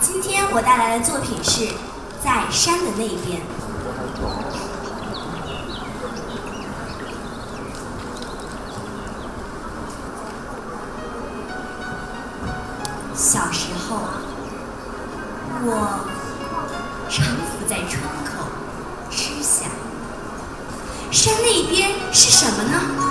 [0.00, 1.64] 今天我带来的作品是
[2.22, 3.40] 《在山的那边》。
[13.14, 13.96] 小时候，
[15.64, 15.70] 我
[17.08, 18.30] 常伏在窗口
[19.10, 19.68] 吃想。
[21.10, 23.05] 山那边是什么呢？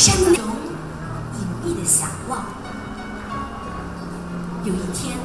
[0.00, 0.46] 山的那种
[1.38, 2.46] 隐秘的想望。
[4.64, 5.18] 有一天，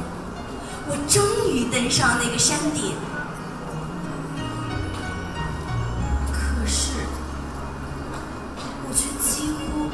[0.86, 2.94] 我终于登上那个山顶，
[6.30, 6.92] 可是，
[8.84, 9.88] 我却几乎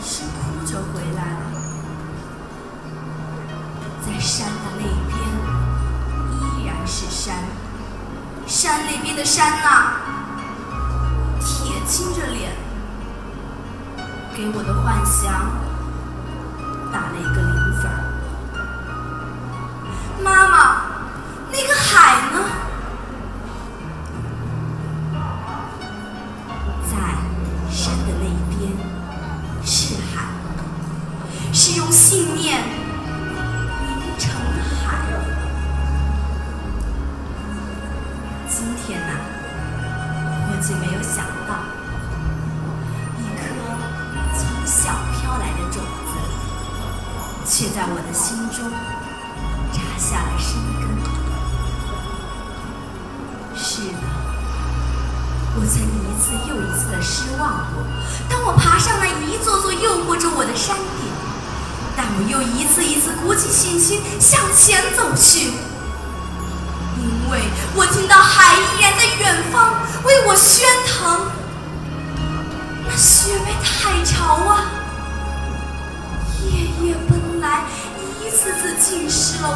[0.00, 1.40] 是哭着回来了。
[4.06, 5.18] 在山的那边，
[6.30, 7.34] 依然是山，
[8.46, 9.96] 山那边的山呐、
[11.40, 12.22] 铁青着，
[14.36, 15.32] 给我的幻想
[16.92, 17.88] 打了一个零分。
[20.24, 20.82] 妈妈，
[21.52, 22.42] 那个海呢？
[26.90, 26.96] 在
[27.70, 28.72] 山的那一边
[29.64, 30.26] 是海，
[31.52, 32.60] 是用信念
[33.86, 34.32] 凝成
[47.56, 48.68] 却在我的心中
[49.70, 50.90] 扎下了生根。
[53.54, 54.02] 是的，
[55.54, 57.86] 我曾一次又一次的失望过。
[58.28, 61.06] 当我爬上那一座座诱惑着我的山顶，
[61.96, 65.52] 但我又一次一次鼓起信心向前走去，
[66.98, 67.38] 因为
[67.76, 69.78] 我听到海依然在远方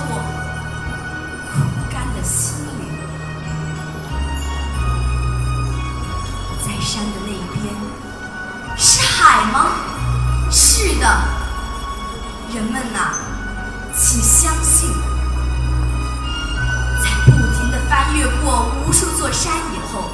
[0.08, 0.10] 我
[1.52, 1.54] 枯
[1.90, 2.82] 干的心灵。
[6.64, 7.74] 在山的那边
[8.76, 9.56] 是海吗？
[10.50, 11.04] 是的，
[12.54, 13.12] 人们呐、
[13.94, 14.88] 请相信，
[17.02, 20.10] 在不停地翻越过无数座山以后，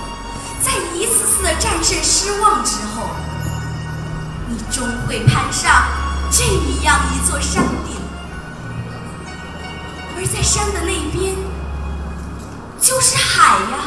[0.61, 3.11] 在一次次的战胜失望之后，
[4.49, 5.85] 你终会攀上
[6.31, 6.45] 这
[6.83, 7.97] 样一座山顶，
[10.45, 11.35] 山的那边
[12.79, 13.79] 就是海呀。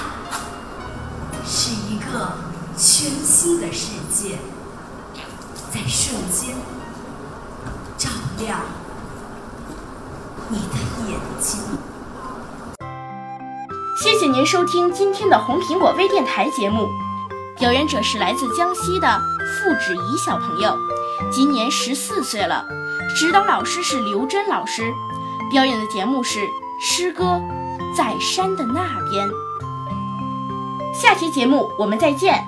[1.46, 2.34] 是一个
[2.76, 4.40] 全新的世界，
[5.72, 6.55] 在瞬间
[7.96, 8.09] 照
[8.40, 8.59] 亮
[10.49, 11.59] 你的眼睛。
[14.02, 16.90] 谢谢您收听今天的红苹果微电台节目。
[17.59, 20.76] 表演者是来自江西的付芷怡小朋友，
[21.31, 22.66] 今年十四岁了。
[23.16, 24.93] 指导老师是刘真老师，
[25.49, 26.41] 表演的节目是
[26.82, 27.23] 诗歌
[27.96, 29.28] 《在山的那边》。
[30.94, 32.44] 下期节目我们再见。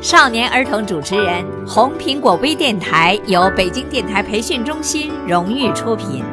[0.00, 6.24] 少年儿童主持人，红苹果微电台由北京电台培训中心荣誉出品，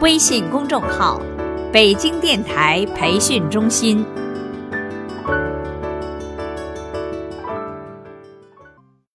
[0.00, 1.20] 微信公众号：
[1.72, 4.04] 北京电台培训中心。